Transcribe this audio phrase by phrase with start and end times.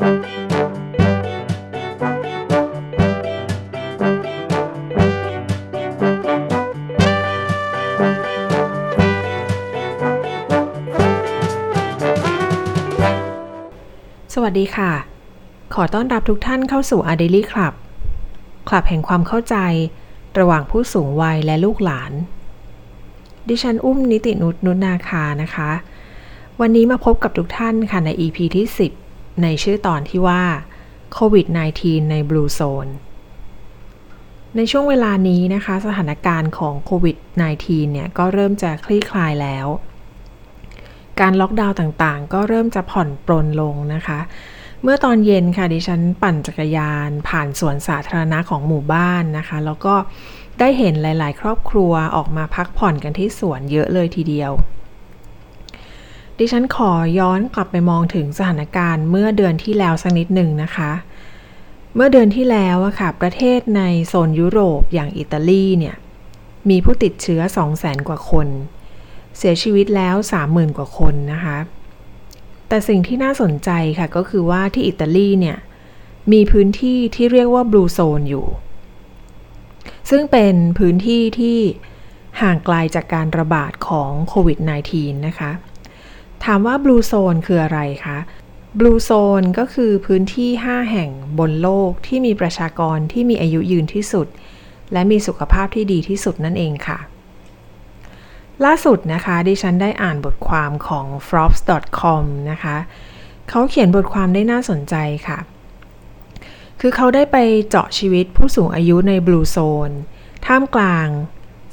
[0.00, 0.12] สวัส
[14.58, 14.92] ดีค่ะ
[15.74, 17.74] ขอต้อนรับทุกท่านเข้าสู่ a d a i l y Club
[18.68, 19.56] คลับแห่งความเข้าใจ
[20.38, 22.12] ระหว่างผู้สูงวัยและลูกหลาน
[23.48, 25.70] ดิฉันอุ้มนิตินุษนุนาคานะคะ
[26.60, 29.09] วันนี้มาพบกับทุกท่านค่ะใน EP ที่ 10
[29.42, 30.42] ในชื่อตอนที่ว่า
[31.12, 31.46] โควิด
[31.78, 32.90] -19 ใน Blue Zone
[34.56, 37.16] ในช่วงเวลานี้นะคะ สถานการณ์ของโควิด
[37.50, 39.66] -19 เนี่ยก็เริ่มจะคลี่คลายแล้ว
[41.20, 44.20] การล็อกดาวน์ต่างๆ ก็เริ่มจะผ่อนปรนลงนะคะ
[44.82, 49.94] เมื่อตอนเย็นค่ะดิฉันปั่นจักรยาน ผ่านสวนสาธารณะของหมู่บ้านนะคะ แล้วก็
[50.58, 54.52] ได้เห็นหลาย ๆ ครอบครัวออกมาพักผ่อนกันที่สวนเยอะเลยทีเดียว
[56.42, 60.92] ดิฉันขอย้อนกลับไปมองถึงสถานการณ์เมื่อเดือนที่แล้วสักนิดหนึ่งนะคะ
[61.94, 65.96] เมื่อเดือนที่แล้วอะค่ะ ประเทศในโซนยุโรปอย่างอิตาลีเนี่ย
[66.70, 67.40] มีผู้ติดเชื้อ
[67.74, 68.48] 200,000 กว่าคน
[69.36, 71.58] เสียชีวิตแล้ว 30,000 กว่าคนนะคะ
[72.68, 75.58] แต่สิ่งที่น่าสนใจค่ะก็คือว่าที่อิตาลีเนี่ย
[76.32, 78.46] มีพื้นที่ที่เรียกว่าบลูโซนอยู่
[80.10, 81.58] ซึ่งเป็นพื้นที่ที่
[82.40, 84.58] ห่างไกลจากการระบาดของโควิด
[84.92, 85.52] -19 นะคะ
[86.44, 88.18] ถามว่าบลูโซนคืออะไรคะ
[88.78, 89.10] บลูโซ
[89.40, 94.26] นก็คือพื้นที่ 5 แห่งบนโลกที่มีประชากรที่มีอายุยืนที่สุด
[94.92, 96.98] และมีสุขภาพที่ดีที่สุดนั่นเองค่ะ
[98.64, 102.76] ล่าสุดนะคะดิฉันได้อ่านบทความของ forbes.com นะคะ
[103.48, 104.94] เขาเขียนบทความได้น่าสนใจ
[105.28, 105.38] ค่ะ
[106.80, 107.36] คือเขาได้ไป
[107.68, 109.90] เจาะชีวิตผู้สูงอายุใน Blue Zone
[110.46, 111.08] ท่ามกลาง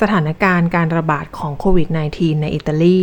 [0.00, 3.00] สถานการณ์การระบาดของโควิด -19 ในอิตาลี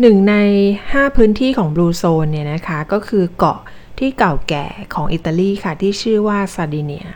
[0.00, 0.34] หนึ่งใน
[0.80, 3.60] 5 พื้นที่ของ Blue Zone เนี่ยนะคะ ก็คือเกาะ
[3.98, 7.06] ที่เก่าแก่ของอิตาลีค่ะ ที่ชื่อว่าซาร์ดิเนีย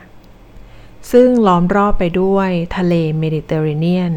[1.11, 4.13] ซึ่งล้อมรอบไปด้วยทะเลเมดิเตอร์เรเนียน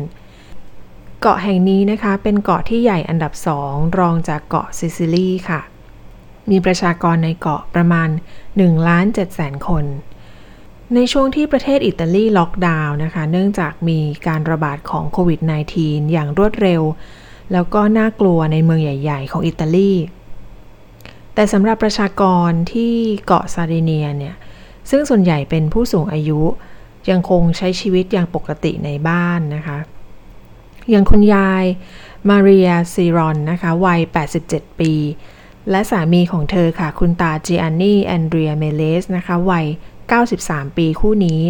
[1.20, 5.60] เกาะแห่งนี้นะคะ เป็นเกาะที่ใหญ่อันดับสองรองจากเกาะซิซิลีค่ะ
[6.50, 8.08] มีประชากรในเกาะประมาณ
[8.48, 9.84] 1ล้าน7แสนคน
[10.94, 15.40] ในช่วงที่ประเทศอิตาลีล็อกดาวน์นะคะ เนื่องจากมีการระบาดของโควิด
[15.76, 16.82] -19 อย่างรวดเร็ว
[17.52, 19.92] แล้วก็น่ากลัวในเมืองใหญ่ ๆ ของอิตาลี
[21.34, 22.94] แต่สำหรับประชากรที่
[23.26, 24.34] เกาะซาร์ดิเนียเนี่ย
[24.90, 26.40] ซึ่งส่วนใหญ่เป็นผู้สูงอายุ
[27.10, 29.78] ยังคงใช้ชีวิตอย่างปกติในบ้านนะคะ
[30.90, 31.64] อย่างคุณยาย
[32.28, 34.00] มาเรียซีรอนนะคะวัย
[34.40, 34.92] 87 ปี
[35.70, 39.66] และสามีของเธอค่ะ คุณตาจิอันนี่แอนเดรียเมเลสนะคะวัย
[40.20, 41.42] 93 ปีคู่นี้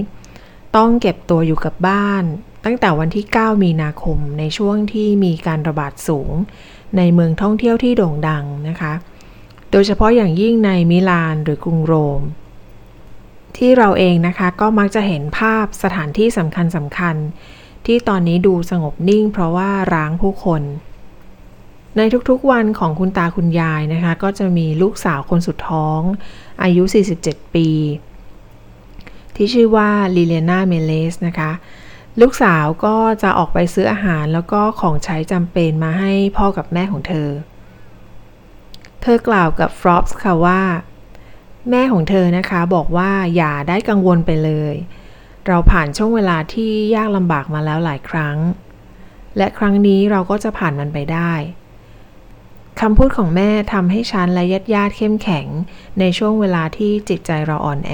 [0.77, 2.25] ต้องเก็บตัวอยู่กับบ้าน
[2.65, 6.33] ตั้งแต่วันที่ 9 มีนาคมในช่วงที่มีการระบาดสูง
[6.97, 8.93] ในเมืองท่องเที่ยวที่โด่งดังนะคะ
[9.71, 12.23] โดยเฉพาะอย่างยิ่งในมิลานหรือกรุงโรม
[13.57, 17.17] ที่เราเองนะคะก็มักจะเห็นภาพสถานที่สำคัญสำคัญ
[17.87, 20.63] ที่ตอนนี้ดูสงบนิ่งเพราะว่าร้างผู้คน
[21.97, 22.01] ใน
[22.31, 26.01] ทุกๆวันของคุณตาคุณยายนะคะ ก็จะมีลูกสาวคนสุดท้อง
[26.63, 26.83] อายุ
[27.21, 27.69] 47 ปี
[29.37, 31.51] ที่ชื่อว่าลิเลนาเมเลสนะคะ
[32.21, 37.29] ลูกสาวก็จะออกไปซื้ออาหารแล้วก็ของใช้จำเป็นมาให้พ่อกับแม่ของเธอ
[39.03, 40.63] เธอกล่าวกับฟรอปส์ค่ะว่า
[41.71, 44.75] แม่ของเธอนะคะบอกว่าอย่าได้กังวลไปเลย
[45.47, 48.37] เราผ่านช่วงเวลาที่ยากลำบากมาแล้วหลายครั้ง
[49.37, 51.33] และครั้งนี้เราก็จะผ่านมันไปได้
[52.81, 55.47] คำพูดของแม่ทำให้ฉันและญาติญาติเข้มแข็ง
[55.99, 57.93] ในช่วงเวลาที่จิตใจเราอ่อนแอ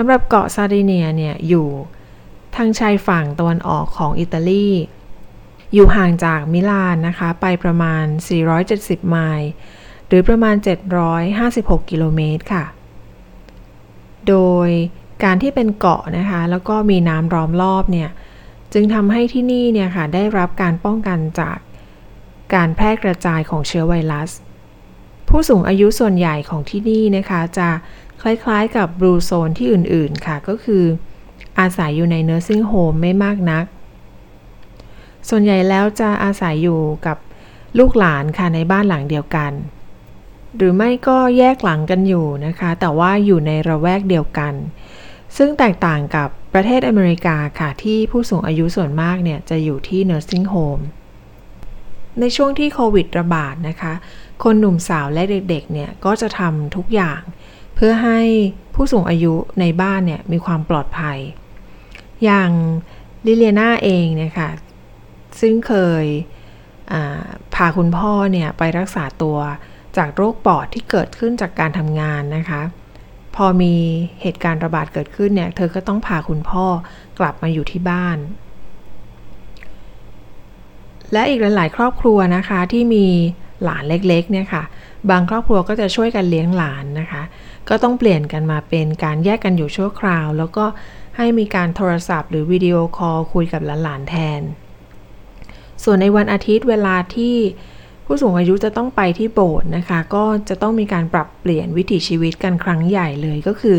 [0.00, 1.68] สำหรับเกาะซาร์ดิเนียเนี่ยอยู่
[2.56, 4.68] ทางชายฝั่งตะวันออกของอิตาลี
[5.74, 8.04] อยู่ห่างจากมิลานนะคะไปประมาณ
[8.56, 9.50] 470 ไมล์
[10.06, 10.56] หรือประมาณ
[11.22, 12.64] 756 กิโลเมตรค่ะ
[14.28, 14.68] โดย
[15.24, 18.10] การที่เป็นเกาะนะคะ แล้วก็มีน้ำล้อมรอบเนี่ย
[18.72, 21.58] จึงทำให้ที่นี่เนี่ยค่ะ ได้รับการป้องกันจาก
[22.54, 24.30] การแพร่กระจายของเชื้อไวรัส
[25.28, 27.68] ผู้สูงอายุส่วนใหญ่ของที่นี่นะคะ จะ
[28.22, 30.84] คล้ายๆกับบลูโซนที่อื่นๆค่ะ ก็คือ
[31.60, 33.64] อาศัยอยู่ในเนอร์ซิ่งโฮมไม่มากนัก
[35.28, 37.16] ส่วนใหญ่แล้วจะอาศัยอยู่กับ
[37.78, 39.52] ลูกหลานค่ะในบ้านหลังเดียวกัน
[40.56, 44.54] หรือไม่ก็แยกหลังกันอยู่นะคะ แต่ว่าอยู่ในระแวกเดียวกัน
[45.36, 50.78] ซึ่งแตกต่างกับประเทศอเมริกาค่ะที่ผู้สูงอายุส่วนมากเนี่ยจะอยู่ที่เนอร์ซิ่งโฮม
[52.20, 53.92] ในช่วงที่โควิดระบาดนะคะ
[54.42, 57.20] คนหนุ่มสาวและเด็กๆเนี่ยก็จะทำทุกอย่าง
[57.80, 58.20] เพื่อให้
[58.74, 61.18] ผู้สูงอายุในบ้านเนี่ยมีความปลอดภัย
[62.24, 62.50] อย่าง
[63.26, 64.50] ลิเลียนาเองเนี่ยค่ะ
[65.40, 66.04] ซึ่งเคย
[67.54, 69.38] พาคุณพ่อเนี่ยไปรักษาตัว
[69.96, 72.62] จากโรคปอดที่เกิดขึ้นจากการทำงานนะคะ
[73.36, 73.74] พอมี
[74.22, 76.66] เหตุการณ์ระบาดเกิดขึ้นเนี่ย เธอก็ต้องพาคุณพ่อ
[77.18, 78.18] กลับมาอยู่ที่บ้าน
[81.12, 83.06] และอีกหลาย ๆ ครอบครัวนะคะที่มี
[83.64, 84.62] หลานเล็ก ๆ เนี่ยค่ะ
[85.10, 87.22] บางครอบครัวก็จะช่วยกันเลี้ยงหลานนะคะ
[87.68, 90.64] ก็ต้องเปลี่ยนกันมาเป็นการแยกกันอยู่ชั่วคราว แล้วก็
[91.16, 94.42] ให้มีการโทรศัพท์หรือวิดีโอคอลคุยกับหลานๆแทน
[95.84, 97.36] ส่วนในวันอาทิตย์เวลาที่
[98.06, 103.76] ผู้สูงอายุจะต้องไปที่โบสถ์นะคะ ก็จะต้องมีการปรับเปลี่ยนวิถีชีวิตกันครั้งใหญ่เลยก็คือ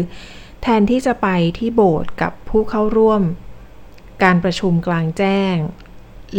[0.62, 1.28] แทนที่จะไป
[1.58, 3.22] ที่โบสถ์กับผู้เข้าร่วม
[4.24, 5.56] การประชุมกลางแจ้ง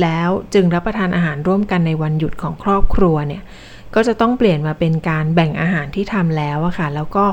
[0.01, 3.43] แล้วจึงรับประทานอาหารร่วมกันในวันหยุดของครอบครัวเนี่ย
[3.95, 7.27] ก็จะต้องเปลี่ยนมาเป็นการแบ่งอาหารที่ทำแล้วอะค่ะ แล้วก็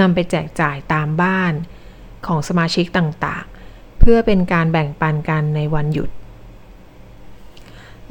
[0.00, 1.52] นำไปแจกจ่ายตามบ้าน
[2.26, 6.10] ของสมาชิกต่างๆ เพื่อเป็นการแบ่งปันกันในวันหยุด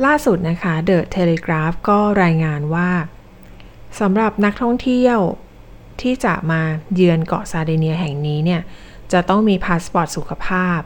[0.06, 2.90] ล่าสุดนะคะ The Telegraph ก็รายงานว่า
[4.00, 5.20] สำหรับนักท่องเที่ยว
[6.02, 6.62] ที่จะมา
[6.96, 8.62] เยือนเกาะซาร์ดิเนียแห่งนี้เนี่ย
[9.12, 10.80] จะต้องมีพาสปอร์ตสุขภาพ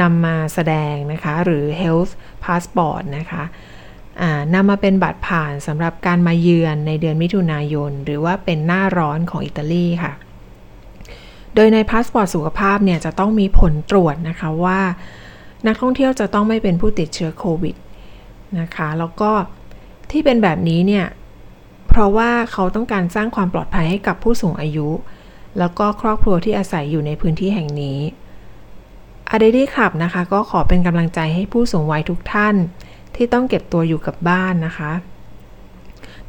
[0.00, 2.12] นำมาแสดงนะคะ หรือ health
[2.44, 3.44] passport นะคะ
[4.54, 10.12] นำมาเป็นบัตรผ่านสำหรับการมาเยือนในเดือนมิถุนายน หรือว่าเป็นหน้าร้อนของอิตาลีค่ะ
[11.54, 14.80] โดยในพาสปอร์ตสุขภาพเนี่ยจะต้องมีผลตรวจนะคะว่า
[15.66, 17.76] นักท่องเที่ยวจะต้องไม่เป็นผู้ติดเชื้อโควิด
[18.60, 19.30] นะคะแล้วก็
[20.10, 21.06] ที่เป็นแบบนี้เนี่ย
[21.88, 24.88] เพราะว่าเขาต้องการสร้างความปลอดภัยให้กับผู้สูงอายุ
[25.58, 27.98] แล้วก็ครอบครัวที่อาศัยอยู่ในพื้นที่แห่งนี้
[29.30, 32.54] อเดดี้ขับนะคะ ก็ขอเป็นกำลังใจให้ผู้สูงวัยทุกท่าน
[33.16, 34.92] ที่ต้องเก็บตัวอยู่กับบ้านนะคะ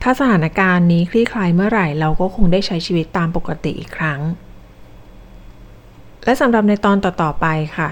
[0.02, 4.22] ถ้าสถานการณ์นี้คลี่คลายเมื่อไหร่เราก็คงได้ใช้ชีวิตตามปกติอีกครั้ง
[6.26, 7.48] และสำหรับในตอนต่อๆไป
[7.78, 7.90] ค่ะ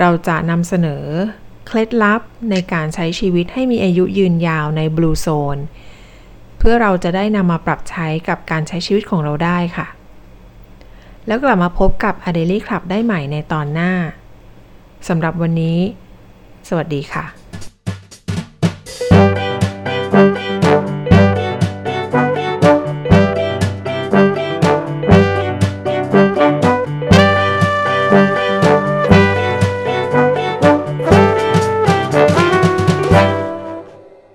[0.00, 1.04] เราจะนำเสนอ
[1.66, 2.20] เคล็ดลับ
[2.50, 5.26] ในการใช้ชีวิตให้มีอายุยืนยาวในบลูโซ
[5.56, 5.58] น
[6.58, 9.86] เพื่อเราจะได้นำมาปรับใช้กับการใช้ชีวิตของเราได้ค่ะ
[11.26, 13.92] แล้วกลับมาพบกับ a d e l y Club ได้ใหม่ในตอนหน้า
[15.08, 15.78] สำหรับวันนี้
[16.68, 17.43] สวัสดีค่ะ